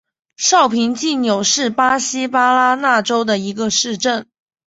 [0.35, 4.27] 绍平济纽是巴西巴拉那州的一个市镇。